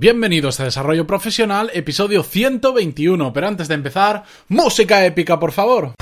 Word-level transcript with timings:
Bienvenidos 0.00 0.60
a 0.60 0.64
Desarrollo 0.64 1.08
Profesional, 1.08 1.72
episodio 1.74 2.22
121, 2.22 3.32
pero 3.32 3.48
antes 3.48 3.66
de 3.66 3.74
empezar, 3.74 4.22
música 4.46 5.04
épica, 5.04 5.40
por 5.40 5.50
favor. 5.50 5.94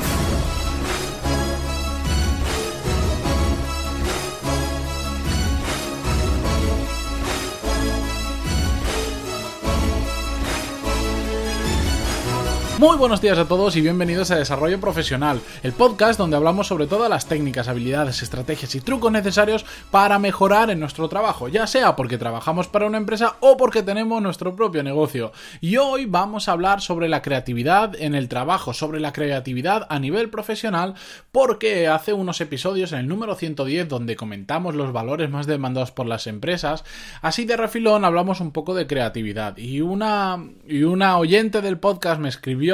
Muy 12.78 12.98
buenos 12.98 13.22
días 13.22 13.38
a 13.38 13.48
todos 13.48 13.74
y 13.76 13.80
bienvenidos 13.80 14.30
a 14.30 14.36
Desarrollo 14.36 14.78
Profesional, 14.78 15.40
el 15.62 15.72
podcast 15.72 16.18
donde 16.18 16.36
hablamos 16.36 16.66
sobre 16.66 16.86
todas 16.86 17.08
las 17.08 17.26
técnicas, 17.26 17.68
habilidades, 17.68 18.20
estrategias 18.22 18.74
y 18.74 18.82
trucos 18.82 19.10
necesarios 19.10 19.64
para 19.90 20.18
mejorar 20.18 20.68
en 20.68 20.78
nuestro 20.78 21.08
trabajo, 21.08 21.48
ya 21.48 21.66
sea 21.66 21.96
porque 21.96 22.18
trabajamos 22.18 22.68
para 22.68 22.84
una 22.84 22.98
empresa 22.98 23.36
o 23.40 23.56
porque 23.56 23.82
tenemos 23.82 24.20
nuestro 24.20 24.54
propio 24.54 24.82
negocio. 24.82 25.32
Y 25.62 25.78
hoy 25.78 26.04
vamos 26.04 26.48
a 26.48 26.52
hablar 26.52 26.82
sobre 26.82 27.08
la 27.08 27.22
creatividad 27.22 27.96
en 27.98 28.14
el 28.14 28.28
trabajo, 28.28 28.74
sobre 28.74 29.00
la 29.00 29.14
creatividad 29.14 29.86
a 29.88 29.98
nivel 29.98 30.28
profesional, 30.28 30.96
porque 31.32 31.88
hace 31.88 32.12
unos 32.12 32.42
episodios 32.42 32.92
en 32.92 32.98
el 32.98 33.08
número 33.08 33.36
110 33.36 33.88
donde 33.88 34.16
comentamos 34.16 34.74
los 34.74 34.92
valores 34.92 35.30
más 35.30 35.46
demandados 35.46 35.92
por 35.92 36.04
las 36.04 36.26
empresas, 36.26 36.84
así 37.22 37.46
de 37.46 37.56
refilón 37.56 38.04
hablamos 38.04 38.40
un 38.42 38.52
poco 38.52 38.74
de 38.74 38.86
creatividad 38.86 39.56
y 39.56 39.80
una 39.80 40.44
y 40.68 40.82
una 40.82 41.16
oyente 41.16 41.62
del 41.62 41.78
podcast 41.78 42.20
me 42.20 42.28
escribió 42.28 42.65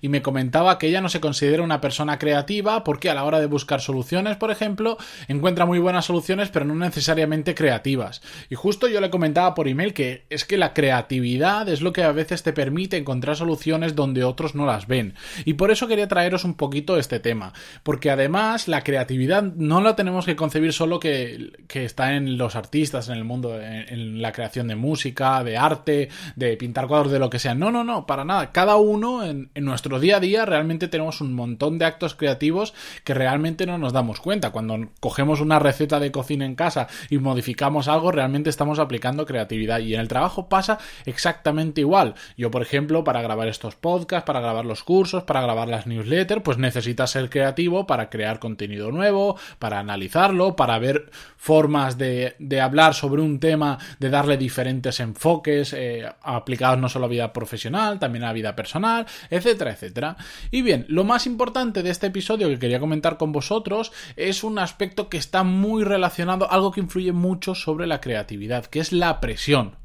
y 0.00 0.08
me 0.08 0.22
comentaba 0.22 0.78
que 0.78 0.88
ella 0.88 1.00
no 1.00 1.08
se 1.08 1.20
considera 1.20 1.62
una 1.62 1.80
persona 1.80 2.18
creativa 2.18 2.84
porque 2.84 3.10
a 3.10 3.14
la 3.14 3.24
hora 3.24 3.40
de 3.40 3.46
buscar 3.46 3.80
soluciones, 3.80 4.36
por 4.36 4.50
ejemplo, 4.50 4.98
encuentra 5.28 5.66
muy 5.66 5.78
buenas 5.78 6.04
soluciones 6.04 6.50
pero 6.50 6.64
no 6.64 6.74
necesariamente 6.74 7.54
creativas. 7.54 8.22
Y 8.50 8.54
justo 8.54 8.88
yo 8.88 9.00
le 9.00 9.10
comentaba 9.10 9.54
por 9.54 9.68
email 9.68 9.94
que 9.94 10.24
es 10.30 10.44
que 10.44 10.58
la 10.58 10.74
creatividad 10.74 11.68
es 11.68 11.80
lo 11.80 11.92
que 11.92 12.02
a 12.02 12.12
veces 12.12 12.42
te 12.42 12.52
permite 12.52 12.96
encontrar 12.96 13.36
soluciones 13.36 13.94
donde 13.94 14.24
otros 14.24 14.54
no 14.54 14.66
las 14.66 14.86
ven. 14.86 15.14
Y 15.44 15.54
por 15.54 15.70
eso 15.70 15.88
quería 15.88 16.08
traeros 16.08 16.44
un 16.44 16.54
poquito 16.54 16.98
este 16.98 17.20
tema, 17.20 17.52
porque 17.82 18.10
además 18.10 18.68
la 18.68 18.82
creatividad 18.82 19.42
no 19.42 19.80
la 19.80 19.96
tenemos 19.96 20.24
que 20.26 20.36
concebir 20.36 20.72
solo 20.72 21.00
que, 21.00 21.52
está 21.78 22.14
en 22.14 22.36
los 22.36 22.56
artistas, 22.56 23.08
en 23.08 23.16
el 23.16 23.24
mundo, 23.24 23.60
en 23.60 24.20
la 24.20 24.32
creación 24.32 24.68
de 24.68 24.74
música, 24.74 25.44
de 25.44 25.56
arte, 25.56 26.08
de 26.36 26.56
pintar 26.56 26.88
cuadros, 26.88 27.12
de 27.12 27.18
lo 27.18 27.30
que 27.30 27.38
sea. 27.38 27.54
No, 27.54 27.70
no, 27.70 27.84
no, 27.84 28.06
para 28.06 28.24
nada. 28.24 28.50
Cada 28.50 28.76
uno 28.76 29.24
en 29.24 29.37
en, 29.54 29.64
nuestro 29.64 30.00
día 30.00 30.16
a 30.16 30.20
día 30.20 30.44
realmente 30.44 30.88
tenemos 30.88 31.20
un 31.20 31.34
montón 31.34 31.78
de 31.78 31.84
actos 31.84 32.14
creativos 32.14 32.74
que 33.04 33.14
realmente 33.14 33.66
no 33.66 33.78
nos 33.78 33.92
damos 33.92 34.20
cuenta. 34.20 34.50
Cuando 34.50 34.88
cogemos 35.00 35.40
una 35.40 35.58
receta 35.58 36.00
de 36.00 36.12
cocina 36.12 36.44
en 36.44 36.54
casa 36.54 36.88
y 37.10 37.18
modificamos 37.18 37.88
algo, 37.88 38.12
realmente 38.12 38.50
estamos 38.50 38.78
aplicando 38.78 39.26
creatividad. 39.26 39.80
Y 39.80 39.94
en 39.94 40.00
el 40.00 40.08
trabajo 40.08 40.48
pasa 40.48 40.78
exactamente 41.06 41.80
igual. 41.80 42.14
Yo, 42.36 42.50
por 42.50 42.62
ejemplo, 42.62 43.04
para 43.04 43.22
grabar 43.22 43.48
estos 43.48 43.74
podcasts, 43.74 44.26
para 44.26 44.40
grabar 44.40 44.64
los 44.64 44.82
cursos, 44.82 45.24
para 45.24 45.40
grabar 45.40 45.68
las 45.68 45.86
newsletters, 45.86 46.42
pues 46.42 46.58
necesitas 46.58 47.10
ser 47.10 47.30
creativo 47.30 47.86
para 47.86 48.10
crear 48.10 48.38
contenido 48.38 48.90
nuevo, 48.90 49.36
para 49.58 49.78
analizarlo, 49.78 50.56
para 50.56 50.78
ver 50.78 51.10
formas 51.36 51.98
de, 51.98 52.34
hablar 52.60 52.94
sobre 52.94 53.22
un 53.22 53.40
tema, 53.40 53.78
de 53.98 54.10
darle 54.10 54.36
diferentes 54.36 55.00
enfoques 55.00 55.72
eh, 55.72 56.04
aplicados 56.22 56.78
no 56.78 56.88
solo 56.88 57.06
a 57.06 57.08
vida 57.08 57.32
profesional, 57.32 57.98
también 57.98 58.24
a 58.24 58.32
vida 58.32 58.54
personal, 58.56 59.06
etcétera, 59.30 59.72
etcétera. 59.72 60.16
Y 60.50 60.62
bien, 60.62 60.84
lo 60.88 61.04
más 61.04 61.26
importante 61.26 61.82
de 61.82 61.90
este 61.90 62.08
episodio 62.08 62.48
que 62.48 62.58
quería 62.58 62.80
comentar 62.80 63.16
con 63.16 63.32
vosotros 63.32 63.92
es 64.16 64.44
un 64.44 64.58
aspecto 64.58 65.08
que 65.08 65.18
está 65.18 65.42
muy 65.44 65.84
relacionado, 65.84 66.50
algo 66.50 66.72
que 66.72 66.80
influye 66.80 67.12
mucho 67.12 67.54
sobre 67.54 67.86
la 67.86 68.00
creatividad, 68.00 68.66
que 68.66 68.80
es 68.80 68.92
la 68.92 69.20
presión. 69.20 69.76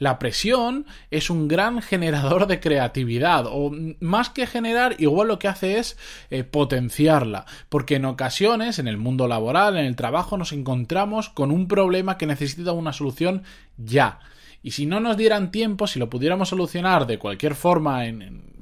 La 0.00 0.18
presión 0.18 0.86
es 1.10 1.28
un 1.28 1.46
gran 1.46 1.82
generador 1.82 2.46
de 2.46 2.58
creatividad, 2.58 3.44
o 3.46 3.70
más 4.00 4.30
que 4.30 4.46
generar, 4.46 4.96
igual 4.98 5.28
lo 5.28 5.38
que 5.38 5.46
hace 5.46 5.78
es 5.78 5.96
eh, 6.30 6.42
potenciarla, 6.42 7.44
porque 7.68 7.96
en 7.96 8.06
ocasiones, 8.06 8.78
en 8.78 8.88
el 8.88 8.96
mundo 8.96 9.28
laboral, 9.28 9.76
en 9.76 9.84
el 9.84 9.96
trabajo, 9.96 10.38
nos 10.38 10.52
encontramos 10.52 11.28
con 11.28 11.50
un 11.50 11.68
problema 11.68 12.16
que 12.16 12.26
necesita 12.26 12.72
una 12.72 12.94
solución 12.94 13.42
ya. 13.76 14.20
Y 14.62 14.72
si 14.72 14.86
no 14.86 15.00
nos 15.00 15.18
dieran 15.18 15.50
tiempo, 15.50 15.86
si 15.86 15.98
lo 15.98 16.10
pudiéramos 16.10 16.48
solucionar 16.48 17.06
de 17.06 17.18
cualquier 17.18 17.54
forma, 17.54 18.06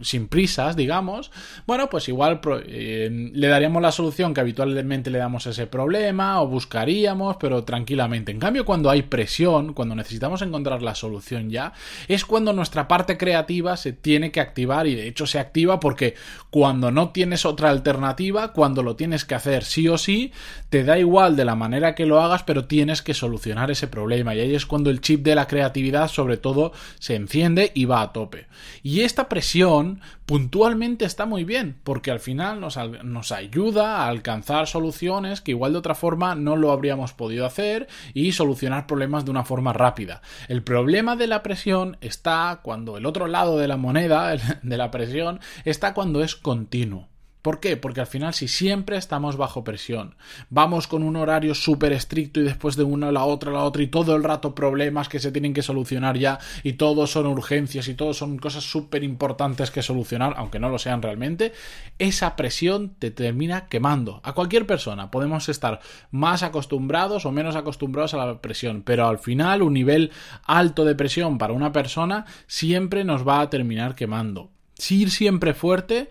sin 0.03 0.29
prisas, 0.29 0.77
digamos, 0.77 1.31
bueno, 1.67 1.89
pues 1.91 2.09
igual 2.09 2.41
eh, 2.67 3.31
le 3.33 3.49
daríamos 3.49 3.83
la 3.83 3.93
solución 3.93 4.35
que 4.35 4.41
habitualmente 4.41 5.11
le 5.11 5.19
damos 5.19 5.47
a 5.47 5.51
ese 5.51 5.67
problema, 5.67 6.41
o 6.43 6.49
buscaríamos, 6.49 7.37
pero 7.37 7.65
tranquilamente. 7.65 8.33
En 8.33 8.39
cambio, 8.39 8.65
cuando 8.65 8.91
hay 8.91 9.03
presión, 9.03 9.75
cuando 9.75 9.95
necesitamos 9.95 10.43
encontrar 10.43 10.83
la 10.83 10.95
solución 10.95 11.51
ya, 11.51 11.73
es 12.09 12.25
cuando 12.25 12.53
nuestra 12.53 12.89
parte 12.89 13.17
creativa 13.17 13.77
se 13.77 13.93
tiene 13.93 14.31
que 14.31 14.41
activar 14.41 14.87
y 14.87 14.95
de 14.95 15.09
hecho 15.09 15.27
se 15.27 15.39
activa 15.39 15.81
porque 15.81 16.15
cuando 16.51 16.91
no 16.91 17.11
tienes 17.11 17.45
otra 17.45 17.71
alternativa, 17.71 18.53
cuando 18.53 18.83
lo 18.83 18.97
tienes 18.97 19.25
que 19.25 19.35
hacer 19.35 19.65
sí 19.65 19.89
o 19.89 19.99
sí, 19.99 20.33
te 20.71 20.85
da 20.85 20.99
igual 20.99 21.37
de 21.37 21.45
la 21.45 21.55
manera 21.55 21.95
que 21.95 22.07
lo 22.07 22.21
hagas, 22.21 22.43
pero 22.43 22.67
tienes 22.67 23.03
que 23.03 23.15
solucionar 23.15 23.71
ese 23.71 23.87
problema. 23.87 24.35
Y 24.35 24.41
ahí 24.41 24.55
es 24.55 24.67
cuando 24.67 24.91
el 24.91 25.01
chip 25.01 25.23
de 25.23 25.35
la 25.35 25.47
creatividad 25.47 26.09
sobre 26.09 26.37
todo 26.37 26.73
se 26.99 27.15
enciende 27.15 27.73
y 27.75 27.85
va 27.85 28.03
a 28.03 28.13
tope. 28.13 28.47
Y 28.83 29.01
esta 29.01 29.29
presión 29.29 29.88
puntualmente 30.27 31.05
está 31.05 31.27
muy 31.27 31.45
bien, 31.45 31.79
porque 31.85 32.11
al 32.11 32.21
final 32.21 32.61
nos, 32.61 33.33
ayuda 33.33 33.99
a 33.99 34.09
alcanzar 34.09 34.67
soluciones 34.67 35.41
que 35.41 35.53
igual 35.53 35.73
de 35.73 35.79
otra 35.79 35.95
forma 35.95 36.35
no 36.35 36.57
lo 36.57 36.73
habríamos 36.73 37.13
podido 37.13 37.47
hacer 37.47 37.89
y 38.15 38.33
solucionar 38.33 38.87
problemas 38.87 39.25
de 39.25 39.31
una 39.31 39.45
forma 39.45 39.73
rápida. 39.73 40.23
El 40.49 40.63
problema 40.63 41.17
de 41.17 41.27
la 41.27 41.43
presión 41.43 41.97
está 42.01 42.61
cuando 42.63 42.97
el 42.97 43.07
otro 43.07 43.27
lado 43.27 43.59
de 43.59 43.69
la 43.69 43.77
moneda 43.77 44.37
de 44.63 44.77
la 44.77 44.91
presión 44.91 45.41
está 45.65 45.95
cuando 45.95 46.23
es 46.23 46.37
continuo. 46.37 47.09
¿Por 47.43 47.61
qué? 47.61 47.77
Porque 47.77 48.01
al 48.01 48.07
final 48.07 48.35
si 48.35 48.49
siempre 48.49 48.97
estamos 48.97 49.37
bajo 49.37 49.63
presión, 49.63 50.17
vamos 50.51 50.89
con 50.89 51.05
un 51.05 51.15
horario 51.17 51.55
súper 51.55 51.93
estricto 51.93 52.41
y 52.41 52.43
después 52.43 52.77
de 52.77 52.83
una 52.83 53.13
la 53.13 53.25
otra 53.25 53.53
la 53.53 53.63
otra 53.63 53.83
y 53.83 53.87
todo 53.87 54.17
el 54.17 54.25
rato 54.25 54.55
problemas 54.55 55.09
que 55.09 55.21
se 55.21 55.31
tienen 55.31 55.55
que 55.55 55.63
solucionar 55.63 56.19
ya 56.19 56.39
y 56.65 56.75
todos 56.75 57.13
son 57.13 57.27
urgencias 57.27 57.87
y 57.89 57.95
todos 57.95 58.17
son 58.17 58.39
cosas 58.39 58.65
súper 58.65 59.05
importantes 59.05 59.71
que 59.71 59.83
solucionar, 59.83 60.35
aunque 60.37 60.59
no 60.59 60.69
lo 60.69 60.79
sean 60.79 61.01
realmente, 61.01 61.53
esa 61.99 62.35
presión 62.35 62.95
te 62.99 63.11
termina 63.13 63.67
quemando. 63.67 64.21
A 64.25 64.33
cualquier 64.33 64.67
persona 64.67 65.11
podemos 65.11 65.49
estar 65.49 65.81
más 66.11 66.43
acostumbrados 66.43 67.25
o 67.25 67.31
menos 67.31 67.55
acostumbrados 67.55 68.15
a 68.15 68.19
la 68.19 68.41
presión, 68.41 68.83
pero 68.83 69.07
al 69.07 69.19
final 69.19 69.63
un 69.63 69.75
nivel 69.75 70.11
alto 70.45 70.85
de 70.85 70.97
presión 70.97 71.39
para 71.39 71.53
una 71.53 71.73
persona 71.73 72.27
siempre 72.47 73.05
nos 73.05 73.27
va 73.27 73.41
a 73.41 73.51
terminar 73.51 73.95
quemando. 73.95 74.51
Si 74.75 75.03
ir 75.03 75.11
siempre 75.11 75.55
fuerte 75.55 76.09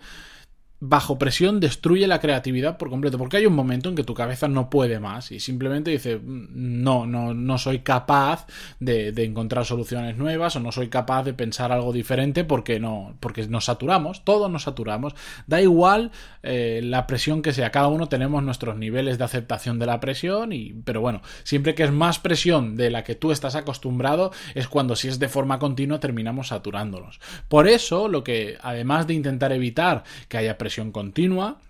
bajo 0.80 1.18
presión 1.18 1.58
destruye 1.58 2.06
la 2.06 2.20
creatividad 2.20 2.78
por 2.78 2.88
completo, 2.88 3.18
porque 3.18 3.38
hay 3.38 3.46
un 3.46 3.54
momento 3.54 3.88
en 3.88 3.96
que 3.96 4.04
tu 4.04 4.14
cabeza 4.14 4.46
no 4.46 4.70
puede 4.70 5.00
más 5.00 5.32
y 5.32 5.40
simplemente 5.40 5.90
dice, 5.90 6.16
mm, 6.16 6.82
no, 6.82 7.06
no, 7.06 7.34
no 7.34 7.58
soy 7.58 7.80
capaz 7.80 8.46
de, 8.78 9.08
encontrar 9.18 9.64
soluciones 9.64 10.16
nuevas 10.16 10.54
o 10.56 10.60
no 10.60 10.70
soy 10.70 10.88
capaz 10.88 11.24
de 11.24 11.34
pensar 11.34 11.72
algo 11.72 11.92
diferente 11.92 12.44
porque 12.44 12.78
no, 12.78 13.16
porque 13.18 13.46
nos 13.48 13.64
saturamos, 13.64 14.24
todos 14.24 14.50
nos 14.50 14.62
saturamos, 14.62 15.14
da 15.46 15.60
igual 15.60 16.12
eh, 16.44 16.80
la 16.84 17.06
presión 17.06 17.42
que 17.42 17.52
sea, 17.52 17.70
cada 17.70 17.88
uno 17.88 18.08
tenemos 18.08 18.42
nuestros 18.44 18.76
niveles 18.76 19.18
de 19.18 19.24
aceptación 19.24 19.78
de 19.80 19.86
la 19.86 19.98
presión, 19.98 20.52
y, 20.52 20.74
pero 20.84 21.00
bueno, 21.00 21.22
siempre 21.42 21.74
que 21.74 21.82
es 21.82 21.90
más 21.90 22.20
presión 22.20 22.76
de 22.76 22.90
la 22.90 23.02
que 23.02 23.16
tú 23.16 23.32
estás 23.32 23.56
acostumbrado, 23.56 24.30
es 24.54 24.68
cuando 24.68 24.94
si 24.94 25.08
es 25.08 25.18
de 25.18 25.28
forma 25.28 25.58
continua 25.58 25.98
terminamos 25.98 26.48
saturándonos. 26.48 27.20
Por 27.48 27.66
eso, 27.66 28.06
lo 28.06 28.22
que, 28.22 28.56
además 28.62 29.08
de 29.08 29.14
intentar 29.14 29.52
evitar 29.52 30.04
que 30.28 30.38
haya 30.38 30.56
presión, 30.56 30.67
continua. 30.92 31.60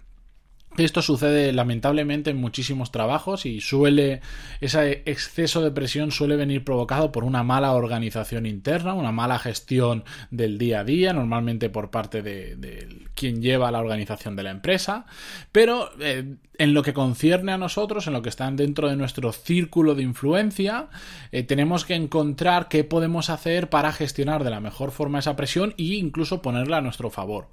Esto 0.76 1.02
sucede 1.02 1.52
lamentablemente 1.52 2.30
en 2.30 2.36
muchísimos 2.36 2.92
trabajos 2.92 3.46
y 3.46 3.60
suele, 3.60 4.20
ese 4.60 5.02
exceso 5.06 5.60
de 5.60 5.72
presión 5.72 6.12
suele 6.12 6.36
venir 6.36 6.62
provocado 6.62 7.10
por 7.10 7.24
una 7.24 7.42
mala 7.42 7.72
organización 7.72 8.46
interna, 8.46 8.94
una 8.94 9.10
mala 9.10 9.40
gestión 9.40 10.04
del 10.30 10.56
día 10.56 10.80
a 10.80 10.84
día, 10.84 11.12
normalmente 11.12 11.68
por 11.68 11.90
parte 11.90 12.22
de, 12.22 13.08
quien 13.14 13.42
lleva 13.42 13.72
la 13.72 13.80
organización 13.80 14.36
de 14.36 14.44
la 14.44 14.50
empresa, 14.50 15.06
pero 15.50 15.90
eh, 16.00 16.36
en 16.58 16.74
lo 16.74 16.82
que 16.82 16.92
concierne 16.92 17.50
a 17.50 17.58
nosotros, 17.58 18.06
en 18.06 18.12
lo 18.12 18.22
que 18.22 18.28
están 18.28 18.54
dentro 18.54 18.88
de 18.88 18.94
nuestro 18.94 19.32
círculo 19.32 19.96
de 19.96 20.04
influencia, 20.04 20.90
eh, 21.32 21.42
tenemos 21.42 21.86
que 21.86 21.94
encontrar 21.94 22.68
qué 22.68 22.84
podemos 22.84 23.30
hacer 23.30 23.68
para 23.68 23.90
gestionar 23.90 24.44
de 24.44 24.50
la 24.50 24.60
mejor 24.60 24.92
forma 24.92 25.18
esa 25.18 25.34
presión 25.34 25.74
e 25.76 25.94
incluso 25.94 26.40
ponerla 26.40 26.76
a 26.76 26.82
nuestro 26.82 27.10
favor. 27.10 27.48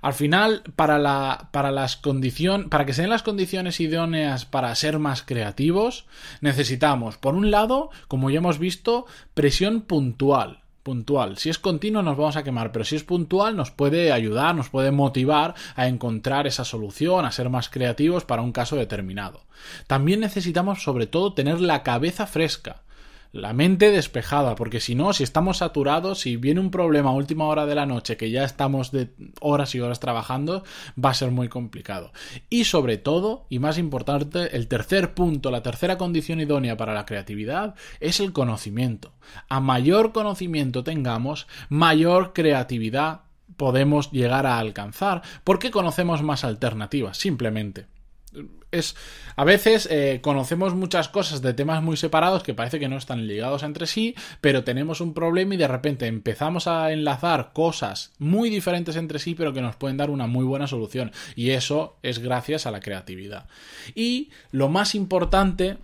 Al 0.00 0.14
final, 0.14 0.62
para, 0.76 0.98
la, 0.98 1.48
para 1.52 1.70
las 1.70 1.96
para 2.68 2.86
que 2.86 2.92
se 2.92 3.02
den 3.02 3.10
las 3.10 3.22
condiciones 3.22 3.80
idóneas 3.80 4.44
para 4.44 4.74
ser 4.74 4.98
más 4.98 5.22
creativos, 5.22 6.06
necesitamos, 6.40 7.16
por 7.16 7.34
un 7.34 7.50
lado, 7.50 7.90
como 8.08 8.30
ya 8.30 8.38
hemos 8.38 8.58
visto, 8.58 9.06
presión 9.34 9.82
puntual 9.82 10.62
puntual. 10.88 11.36
Si 11.36 11.50
es 11.50 11.58
continuo 11.58 12.02
nos 12.02 12.16
vamos 12.16 12.36
a 12.36 12.44
quemar, 12.44 12.72
pero 12.72 12.82
si 12.82 12.96
es 12.96 13.04
puntual 13.04 13.54
nos 13.56 13.70
puede 13.70 14.10
ayudar, 14.10 14.54
nos 14.54 14.70
puede 14.70 14.90
motivar 14.90 15.54
a 15.76 15.86
encontrar 15.86 16.46
esa 16.46 16.64
solución, 16.64 17.26
a 17.26 17.30
ser 17.30 17.50
más 17.50 17.68
creativos 17.68 18.24
para 18.24 18.40
un 18.40 18.52
caso 18.52 18.74
determinado. 18.74 19.42
También 19.86 20.20
necesitamos 20.20 20.82
sobre 20.82 21.06
todo 21.06 21.34
tener 21.34 21.60
la 21.60 21.82
cabeza 21.82 22.26
fresca. 22.26 22.80
La 23.32 23.52
mente 23.52 23.90
despejada, 23.90 24.54
porque 24.54 24.80
si 24.80 24.94
no, 24.94 25.12
si 25.12 25.22
estamos 25.22 25.58
saturados, 25.58 26.20
si 26.20 26.36
viene 26.36 26.60
un 26.60 26.70
problema 26.70 27.10
a 27.10 27.14
última 27.14 27.44
hora 27.46 27.66
de 27.66 27.74
la 27.74 27.86
noche, 27.86 28.16
que 28.16 28.30
ya 28.30 28.44
estamos 28.44 28.90
de 28.90 29.10
horas 29.40 29.74
y 29.74 29.80
horas 29.80 30.00
trabajando, 30.00 30.64
va 31.02 31.10
a 31.10 31.14
ser 31.14 31.30
muy 31.30 31.48
complicado. 31.48 32.12
Y 32.48 32.64
sobre 32.64 32.96
todo, 32.96 33.46
y 33.48 33.58
más 33.58 33.78
importante, 33.78 34.56
el 34.56 34.68
tercer 34.68 35.14
punto, 35.14 35.50
la 35.50 35.62
tercera 35.62 35.98
condición 35.98 36.40
idónea 36.40 36.76
para 36.76 36.94
la 36.94 37.06
creatividad 37.06 37.74
es 38.00 38.20
el 38.20 38.32
conocimiento. 38.32 39.12
A 39.48 39.60
mayor 39.60 40.12
conocimiento 40.12 40.82
tengamos, 40.82 41.46
mayor 41.68 42.32
creatividad 42.32 43.22
podemos 43.56 44.10
llegar 44.10 44.46
a 44.46 44.58
alcanzar, 44.58 45.22
porque 45.44 45.70
conocemos 45.70 46.22
más 46.22 46.44
alternativas, 46.44 47.18
simplemente 47.18 47.86
es 48.70 48.96
a 49.36 49.44
veces 49.44 49.88
eh, 49.90 50.18
conocemos 50.20 50.74
muchas 50.74 51.08
cosas 51.08 51.42
de 51.42 51.54
temas 51.54 51.82
muy 51.82 51.96
separados 51.96 52.42
que 52.42 52.54
parece 52.54 52.80
que 52.80 52.88
no 52.88 52.96
están 52.96 53.26
ligados 53.26 53.62
entre 53.62 53.86
sí, 53.86 54.14
pero 54.40 54.64
tenemos 54.64 55.00
un 55.00 55.14
problema 55.14 55.54
y 55.54 55.58
de 55.58 55.68
repente 55.68 56.06
empezamos 56.06 56.66
a 56.66 56.92
enlazar 56.92 57.52
cosas 57.52 58.12
muy 58.18 58.50
diferentes 58.50 58.96
entre 58.96 59.20
sí, 59.20 59.34
pero 59.34 59.52
que 59.52 59.62
nos 59.62 59.76
pueden 59.76 59.96
dar 59.96 60.10
una 60.10 60.26
muy 60.26 60.44
buena 60.44 60.66
solución. 60.66 61.12
Y 61.36 61.50
eso 61.50 61.96
es 62.02 62.18
gracias 62.18 62.66
a 62.66 62.70
la 62.70 62.80
creatividad. 62.80 63.46
Y 63.94 64.30
lo 64.50 64.68
más 64.68 64.94
importante 64.94 65.78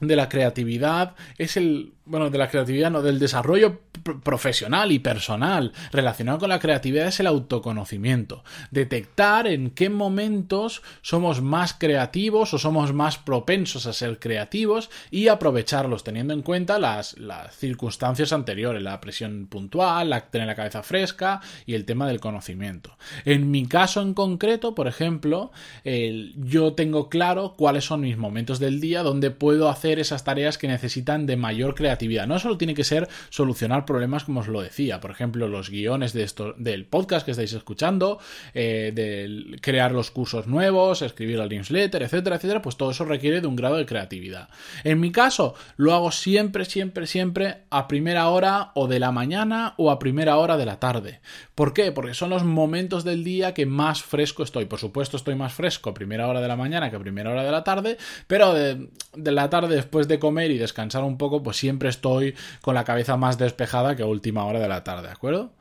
de 0.00 0.16
la 0.16 0.28
creatividad 0.28 1.16
es 1.38 1.56
el 1.56 1.94
bueno, 2.08 2.30
de 2.30 2.38
la 2.38 2.48
creatividad, 2.48 2.90
no, 2.90 3.02
del 3.02 3.18
desarrollo 3.18 3.80
profesional 4.24 4.92
y 4.92 4.98
personal 4.98 5.72
relacionado 5.92 6.38
con 6.38 6.48
la 6.48 6.58
creatividad 6.58 7.06
es 7.06 7.20
el 7.20 7.26
autoconocimiento. 7.26 8.42
Detectar 8.70 9.46
en 9.46 9.70
qué 9.70 9.90
momentos 9.90 10.82
somos 11.02 11.42
más 11.42 11.74
creativos 11.74 12.54
o 12.54 12.58
somos 12.58 12.94
más 12.94 13.18
propensos 13.18 13.86
a 13.86 13.92
ser 13.92 14.18
creativos 14.18 14.90
y 15.10 15.28
aprovecharlos 15.28 16.04
teniendo 16.04 16.32
en 16.32 16.42
cuenta 16.42 16.78
las, 16.78 17.18
las 17.18 17.54
circunstancias 17.54 18.32
anteriores, 18.32 18.82
la 18.82 19.00
presión 19.00 19.46
puntual, 19.46 20.10
la, 20.10 20.22
tener 20.30 20.46
la 20.46 20.54
cabeza 20.54 20.82
fresca 20.82 21.40
y 21.66 21.74
el 21.74 21.84
tema 21.84 22.06
del 22.06 22.20
conocimiento. 22.20 22.96
En 23.26 23.50
mi 23.50 23.66
caso 23.66 24.00
en 24.00 24.14
concreto, 24.14 24.74
por 24.74 24.88
ejemplo, 24.88 25.52
yo 25.84 26.72
tengo 26.72 27.08
claro 27.10 27.54
cuáles 27.56 27.84
son 27.84 28.00
mis 28.00 28.16
momentos 28.16 28.58
del 28.58 28.80
día 28.80 29.02
donde 29.02 29.30
puedo 29.30 29.68
hacer 29.68 29.98
esas 29.98 30.24
tareas 30.24 30.56
que 30.56 30.68
necesitan 30.68 31.26
de 31.26 31.36
mayor 31.36 31.74
creatividad 31.74 31.97
no 32.26 32.38
solo 32.38 32.56
tiene 32.56 32.74
que 32.74 32.84
ser 32.84 33.08
solucionar 33.30 33.84
problemas 33.84 34.24
como 34.24 34.40
os 34.40 34.48
lo 34.48 34.60
decía, 34.60 35.00
por 35.00 35.10
ejemplo, 35.10 35.48
los 35.48 35.70
guiones 35.70 36.12
de 36.12 36.22
esto, 36.22 36.54
del 36.56 36.86
podcast 36.86 37.24
que 37.24 37.32
estáis 37.32 37.52
escuchando, 37.52 38.18
eh, 38.54 38.92
de 38.94 39.58
crear 39.60 39.92
los 39.92 40.10
cursos 40.10 40.46
nuevos, 40.46 41.02
escribir 41.02 41.38
el 41.38 41.48
newsletter, 41.48 42.02
etcétera, 42.02 42.36
etcétera, 42.36 42.62
pues 42.62 42.76
todo 42.76 42.90
eso 42.90 43.04
requiere 43.04 43.40
de 43.40 43.46
un 43.46 43.56
grado 43.56 43.76
de 43.76 43.86
creatividad. 43.86 44.48
En 44.84 45.00
mi 45.00 45.12
caso, 45.12 45.54
lo 45.76 45.94
hago 45.94 46.10
siempre, 46.10 46.64
siempre, 46.64 47.06
siempre 47.06 47.62
a 47.70 47.88
primera 47.88 48.28
hora 48.28 48.72
o 48.74 48.86
de 48.86 49.00
la 49.00 49.12
mañana 49.12 49.74
o 49.76 49.90
a 49.90 49.98
primera 49.98 50.36
hora 50.36 50.56
de 50.56 50.66
la 50.66 50.78
tarde. 50.78 51.20
¿Por 51.54 51.72
qué? 51.72 51.92
Porque 51.92 52.14
son 52.14 52.30
los 52.30 52.44
momentos 52.44 53.04
del 53.04 53.24
día 53.24 53.54
que 53.54 53.66
más 53.66 54.02
fresco 54.02 54.42
estoy. 54.42 54.66
Por 54.66 54.78
supuesto, 54.78 55.16
estoy 55.16 55.34
más 55.34 55.52
fresco 55.52 55.90
a 55.90 55.94
primera 55.94 56.28
hora 56.28 56.40
de 56.40 56.48
la 56.48 56.56
mañana 56.56 56.90
que 56.90 56.96
a 56.96 57.00
primera 57.00 57.30
hora 57.30 57.44
de 57.44 57.50
la 57.50 57.64
tarde, 57.64 57.98
pero 58.26 58.54
de, 58.54 58.88
de 59.14 59.32
la 59.32 59.50
tarde 59.50 59.74
después 59.74 60.08
de 60.08 60.18
comer 60.18 60.50
y 60.50 60.58
descansar 60.58 61.02
un 61.04 61.18
poco, 61.18 61.42
pues 61.42 61.56
siempre 61.56 61.87
estoy 61.88 62.34
con 62.60 62.74
la 62.74 62.84
cabeza 62.84 63.16
más 63.16 63.38
despejada 63.38 63.96
que 63.96 64.02
a 64.02 64.06
última 64.06 64.44
hora 64.44 64.60
de 64.60 64.68
la 64.68 64.84
tarde, 64.84 65.08
¿de 65.08 65.12
acuerdo? 65.12 65.52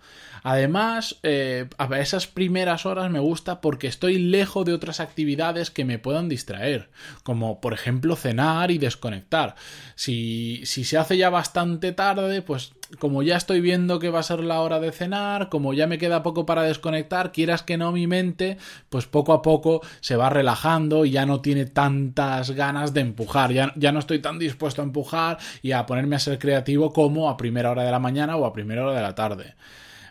Además, 0.43 1.17
eh, 1.23 1.67
a 1.77 1.99
esas 1.99 2.27
primeras 2.27 2.85
horas 2.85 3.11
me 3.11 3.19
gusta 3.19 3.59
porque 3.59 3.87
estoy 3.87 4.17
lejos 4.17 4.65
de 4.65 4.73
otras 4.73 4.99
actividades 4.99 5.71
que 5.71 5.83
me 5.83 5.99
puedan 5.99 6.29
distraer, 6.29 6.89
como 7.23 7.59
por 7.59 7.73
ejemplo 7.73 8.15
cenar 8.15 8.71
y 8.71 8.77
desconectar. 8.77 9.55
Si, 9.95 10.61
si 10.63 10.85
se 10.85 10.97
hace 10.97 11.17
ya 11.17 11.29
bastante 11.29 11.91
tarde, 11.91 12.41
pues 12.41 12.71
como 12.99 13.23
ya 13.23 13.37
estoy 13.37 13.61
viendo 13.61 13.99
que 13.99 14.09
va 14.09 14.19
a 14.19 14.23
ser 14.23 14.41
la 14.43 14.61
hora 14.61 14.79
de 14.79 14.91
cenar, 14.91 15.49
como 15.49 15.73
ya 15.73 15.87
me 15.87 15.97
queda 15.97 16.23
poco 16.23 16.45
para 16.45 16.63
desconectar, 16.63 17.31
quieras 17.31 17.63
que 17.63 17.77
no 17.77 17.91
mi 17.91 18.07
mente, 18.07 18.57
pues 18.89 19.05
poco 19.05 19.33
a 19.33 19.41
poco 19.41 19.81
se 19.99 20.15
va 20.15 20.29
relajando 20.29 21.05
y 21.05 21.11
ya 21.11 21.25
no 21.25 21.41
tiene 21.41 21.65
tantas 21.65 22.51
ganas 22.51 22.93
de 22.93 23.01
empujar, 23.01 23.51
ya, 23.51 23.73
ya 23.75 23.91
no 23.91 23.99
estoy 23.99 24.19
tan 24.19 24.39
dispuesto 24.39 24.81
a 24.81 24.85
empujar 24.85 25.37
y 25.61 25.71
a 25.71 25.85
ponerme 25.85 26.15
a 26.15 26.19
ser 26.19 26.39
creativo 26.39 26.93
como 26.93 27.29
a 27.29 27.37
primera 27.37 27.71
hora 27.71 27.83
de 27.83 27.91
la 27.91 27.99
mañana 27.99 28.35
o 28.37 28.45
a 28.45 28.53
primera 28.53 28.83
hora 28.83 28.93
de 28.93 29.01
la 29.01 29.15
tarde. 29.15 29.55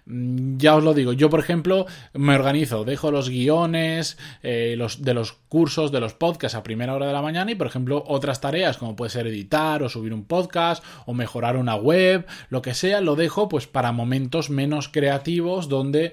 Mm, 0.06 0.58
ya 0.58 0.76
os 0.76 0.85
lo 0.85 0.94
digo, 0.94 1.12
yo 1.12 1.29
por 1.29 1.41
ejemplo 1.41 1.87
me 2.12 2.37
organizo, 2.37 2.85
dejo 2.85 3.11
los 3.11 3.29
guiones 3.29 4.17
eh, 4.44 4.76
los, 4.79 5.03
de 5.03 5.14
los 5.14 5.32
cursos, 5.32 5.91
de 5.91 5.99
los 5.99 6.14
podcasts 6.14 6.55
a 6.56 6.62
primera 6.62 6.94
hora 6.94 7.08
de 7.08 7.12
la 7.12 7.23
mañana 7.23 7.50
y 7.50 7.56
por 7.56 7.67
ejemplo 7.67 8.05
otras 8.06 8.41
tareas 8.41 8.79
como 8.79 8.94
puede 8.94 9.11
ser 9.11 9.26
editar 9.26 9.82
o 9.82 9.88
subir 9.88 10.14
un 10.14 10.25
podcast 10.25 10.85
o 11.06 11.14
mejorar 11.14 11.56
una 11.56 11.75
web, 11.75 12.25
lo 12.50 12.62
que 12.62 12.75
sea, 12.75 13.00
lo 13.00 13.17
dejo 13.17 13.49
pues 13.49 13.67
para 13.67 13.91
momentos 13.91 14.49
menos 14.49 14.88
creativos 14.88 15.69
donde 15.69 16.12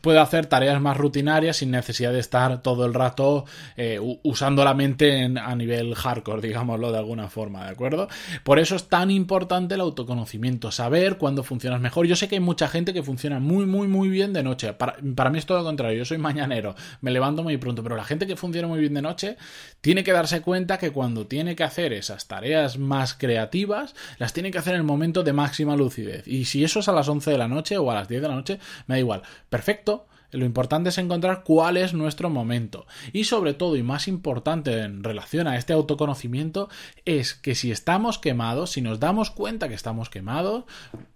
puede 0.00 0.18
hacer 0.18 0.46
tareas 0.46 0.80
más 0.80 0.96
rutinarias 0.96 1.58
sin 1.58 1.70
necesidad 1.70 2.12
de 2.12 2.18
estar 2.18 2.62
todo 2.62 2.84
el 2.86 2.94
rato 2.94 3.44
eh, 3.76 4.00
usando 4.22 4.64
la 4.64 4.74
mente 4.74 5.30
a 5.40 5.54
nivel 5.54 5.94
hardcore, 5.94 6.42
digámoslo 6.42 6.90
de 6.90 6.98
alguna 6.98 7.28
forma, 7.28 7.64
¿de 7.64 7.70
acuerdo? 7.70 8.08
Por 8.42 8.58
eso 8.58 8.74
es 8.74 8.88
tan 8.88 9.10
importante 9.10 9.74
el 9.74 9.80
autoconocimiento, 9.80 10.72
saber 10.72 11.18
cuándo 11.18 11.44
funcionas 11.44 11.80
mejor. 11.80 12.06
Yo 12.06 12.16
sé 12.16 12.28
que 12.28 12.36
hay 12.36 12.40
mucha 12.40 12.68
gente 12.68 12.92
que 12.92 13.02
funciona 13.02 13.38
muy, 13.38 13.66
muy, 13.66 13.86
muy 13.86 14.08
bien 14.08 14.32
de 14.32 14.42
noche. 14.42 14.72
Para, 14.72 15.30
mí 15.30 15.38
es 15.38 15.46
todo 15.46 15.58
lo 15.58 15.64
contrario, 15.64 15.98
yo 15.98 16.04
soy 16.04 16.18
mañanero, 16.18 16.74
me 17.00 17.10
levanto 17.10 17.42
muy 17.42 17.56
pronto, 17.56 17.82
pero 17.82 17.96
la 17.96 18.04
gente 18.04 18.26
que 18.26 18.36
funciona 18.36 18.66
muy 18.66 18.80
bien 18.80 18.94
de 18.94 19.02
noche 19.02 19.36
tiene 19.80 20.02
que 20.02 20.12
darse 20.12 20.40
cuenta 20.40 20.78
que 20.78 20.90
cuando 20.90 21.26
tiene 21.26 21.54
que 21.54 21.62
hacer 21.62 21.92
esas 21.92 22.26
tareas 22.26 22.78
más 22.78 23.14
creativas, 23.14 23.94
las 24.18 24.32
tiene 24.32 24.50
que 24.50 24.58
hacer 24.58 24.74
en 24.74 24.80
el 24.80 24.86
momento 24.86 25.22
de 25.22 25.32
máxima 25.32 25.76
lucidez. 25.76 26.26
Y 26.26 26.46
si 26.46 26.64
eso 26.64 26.80
es 26.80 26.88
a 26.88 26.92
las 26.92 27.08
11 27.08 27.30
de 27.30 27.38
la 27.38 27.48
noche 27.48 27.78
o 27.78 27.90
a 27.90 27.94
las 27.94 28.08
10 28.08 28.22
de 28.22 28.28
la 28.28 28.34
noche, 28.34 28.58
me 28.86 28.96
da 28.96 28.98
igual 28.98 29.22
perfecto. 29.60 30.06
Lo 30.30 30.46
importante 30.46 30.88
es 30.88 30.96
encontrar 30.96 31.42
cuál 31.44 31.76
es 31.76 31.92
nuestro 31.92 32.30
momento. 32.30 32.86
Y 33.12 33.24
sobre 33.24 33.52
todo, 33.52 33.76
y 33.76 33.82
más 33.82 34.08
importante 34.08 34.80
en 34.80 35.04
relación 35.04 35.46
a 35.46 35.58
este 35.58 35.74
autoconocimiento, 35.74 36.70
es 37.04 37.34
que 37.34 37.54
si 37.54 37.70
estamos 37.70 38.18
quemados, 38.18 38.70
si 38.70 38.80
nos 38.80 39.00
damos 39.00 39.30
cuenta 39.30 39.68
que 39.68 39.74
estamos 39.74 40.08
quemados, 40.08 40.64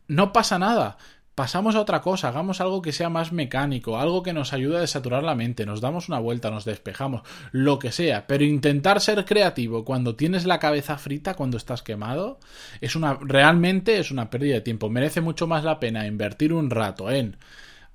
no 0.09 0.35
pasa 0.35 0.59
nada. 0.59 0.99
Pasamos 1.35 1.75
a 1.75 1.81
otra 1.81 2.03
cosa, 2.03 2.29
hagamos 2.29 2.61
algo 2.61 2.83
que 2.83 2.93
sea 2.93 3.09
más 3.09 3.33
mecánico, 3.33 3.99
algo 3.99 4.23
que 4.23 4.35
nos 4.35 4.53
ayude 4.53 4.77
a 4.77 4.81
desaturar 4.81 5.23
la 5.23 5.35
mente, 5.35 5.65
nos 5.65 5.81
damos 5.81 6.09
una 6.09 6.19
vuelta, 6.19 6.51
nos 6.51 6.67
despejamos, 6.67 7.23
lo 7.51 7.79
que 7.79 7.93
sea, 7.93 8.27
pero 8.27 8.45
intentar 8.45 9.01
ser 9.01 9.25
creativo 9.25 9.87
cuando 9.87 10.17
tienes 10.17 10.45
la 10.45 10.59
cabeza 10.59 10.99
frita, 10.99 11.35
cuando 11.35 11.57
estás 11.57 11.83
quemado, 11.83 12.39
es 12.83 12.95
una 12.95 13.19
realmente 13.21 13.99
es 13.99 14.11
una 14.11 14.29
pérdida 14.29 14.57
de 14.57 14.61
tiempo. 14.61 14.91
Merece 14.91 15.23
mucho 15.23 15.47
más 15.47 15.65
la 15.65 15.81
pena 15.81 16.07
invertir 16.07 16.53
un 16.53 16.69
rato 16.71 17.11
en 17.11 17.37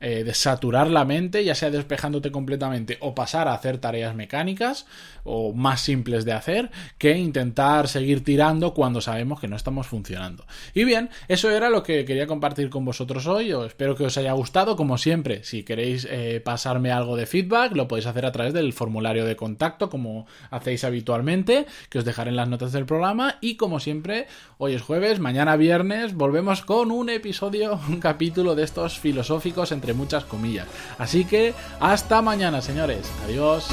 eh, 0.02 0.24
de 0.24 0.34
saturar 0.34 0.90
la 0.90 1.06
mente, 1.06 1.44
ya 1.44 1.56
sea 1.56 1.72
despejándote 1.72 2.32
completamente 2.32 2.98
o 3.02 3.14
pasar 3.14 3.48
a 3.48 3.54
hacer 3.54 3.80
tareas 3.80 4.16
mecánicas 4.16 4.86
o 5.24 5.54
más 5.54 5.82
simples 5.82 6.26
de 6.26 6.32
hacer, 6.32 6.72
que 6.98 7.18
intentar 7.18 7.88
seguir 7.88 8.24
tirando 8.24 8.74
cuando 8.74 9.02
sabemos 9.02 9.40
que 9.40 9.48
no 9.48 9.56
estamos 9.56 9.88
funcionando. 9.88 10.46
Y 10.74 10.86
bien, 10.86 11.10
eso 11.28 11.50
era 11.52 11.70
lo 11.70 11.84
que 11.84 12.06
quería 12.06 12.28
compartir 12.28 12.70
con 12.70 12.86
vosotros 12.86 13.28
hoy. 13.28 13.52
Espero 13.66 13.96
que 13.96 14.06
os 14.06 14.18
haya 14.18 14.34
gustado. 14.34 14.76
Como 14.76 14.98
siempre, 14.98 15.44
si 15.44 15.64
queréis 15.64 16.08
eh, 16.10 16.42
pasarme 16.44 16.92
algo 16.92 17.16
de 17.16 17.26
feedback, 17.26 17.76
lo 17.76 17.88
podéis 17.88 18.08
hacer 18.08 18.26
a 18.26 18.32
través 18.32 18.54
del 18.54 18.74
formulario 18.74 19.26
de 19.26 19.36
contacto, 19.36 19.90
como 19.90 20.26
hacéis 20.50 20.84
habitualmente, 20.84 21.66
que 21.90 22.00
os 22.00 22.06
dejaré 22.06 22.30
en 22.30 22.38
las 22.38 22.50
notas 22.50 22.72
del 22.72 22.86
programa. 22.86 23.38
Y 23.42 23.56
como 23.56 23.80
siempre, 23.80 24.28
hoy 24.58 24.74
es 24.74 24.82
jueves, 24.82 25.20
mañana 25.20 25.58
viernes, 25.58 26.16
volvemos 26.16 26.62
con 26.62 26.92
un 26.92 27.10
episodio, 27.10 27.80
un 27.90 28.00
capítulo 28.00 28.56
de 28.56 28.64
estos 28.64 29.00
filosóficos 29.00 29.72
muchas 29.94 30.26
comillas. 30.26 30.68
Así 30.98 31.26
que 31.26 31.54
hasta 31.80 32.22
mañana, 32.22 32.62
señores. 32.62 33.10
Adiós. 33.26 33.68